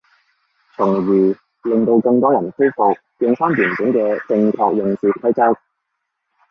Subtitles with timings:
[0.75, 5.59] 從而令到更多人恢復用返原本嘅正確用字規則